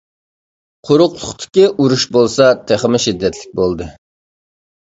[0.89, 3.93] قۇرۇقلۇقتىكى ئۇرۇش بولسا تېخىمۇ شىددەتلىك بولدى.